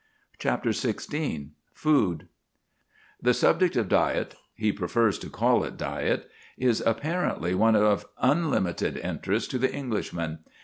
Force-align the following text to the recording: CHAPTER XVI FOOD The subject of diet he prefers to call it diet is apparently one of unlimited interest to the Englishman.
CHAPTER 0.39 0.71
XVI 0.71 1.49
FOOD 1.75 2.27
The 3.21 3.35
subject 3.35 3.75
of 3.75 3.87
diet 3.87 4.33
he 4.55 4.71
prefers 4.71 5.19
to 5.19 5.29
call 5.29 5.63
it 5.63 5.77
diet 5.77 6.27
is 6.57 6.81
apparently 6.87 7.53
one 7.53 7.75
of 7.75 8.07
unlimited 8.17 8.97
interest 8.97 9.51
to 9.51 9.59
the 9.59 9.71
Englishman. 9.71 10.39